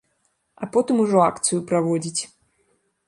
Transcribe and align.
А 0.61 0.69
потым 0.77 1.03
ужо 1.03 1.19
акцыю 1.25 1.61
праводзіць. 1.73 2.21